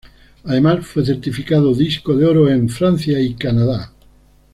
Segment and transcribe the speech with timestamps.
[0.45, 3.91] Además, fue certificado disco de oro en Francia y Canadá.